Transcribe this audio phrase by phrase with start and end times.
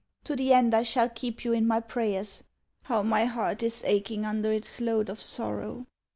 [0.23, 2.41] To the end I shall keep you in my prayers.
[2.85, 5.85] How my heart is aching under its load of sorrow!...